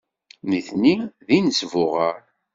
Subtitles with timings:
[0.49, 0.95] Nitni
[1.25, 2.21] d inesbuɣar.